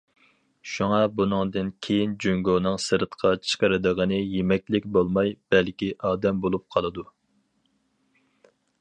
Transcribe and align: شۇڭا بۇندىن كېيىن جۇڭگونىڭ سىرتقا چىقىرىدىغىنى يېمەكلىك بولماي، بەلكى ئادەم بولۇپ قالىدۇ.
شۇڭا 0.69 1.01
بۇندىن 1.19 1.69
كېيىن 1.87 2.15
جۇڭگونىڭ 2.25 2.79
سىرتقا 2.87 3.33
چىقىرىدىغىنى 3.51 4.19
يېمەكلىك 4.23 4.91
بولماي، 4.97 5.33
بەلكى 5.55 5.95
ئادەم 6.11 6.45
بولۇپ 6.47 6.69
قالىدۇ. 6.77 7.09